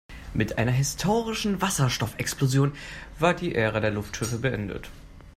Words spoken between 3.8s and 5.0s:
der Luftschiffe beendet.